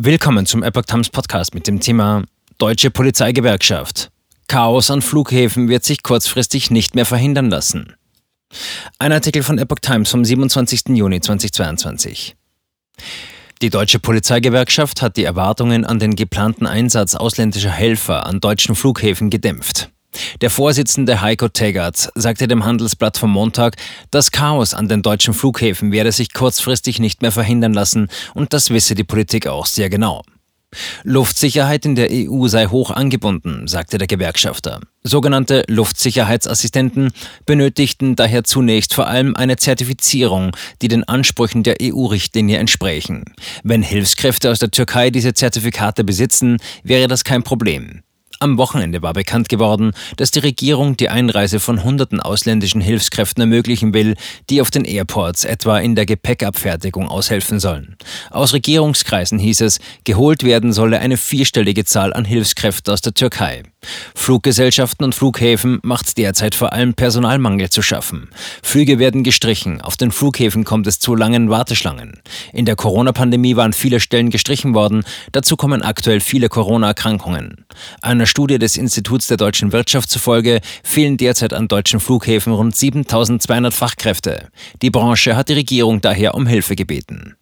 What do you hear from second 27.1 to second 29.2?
mehr verhindern lassen und das wisse die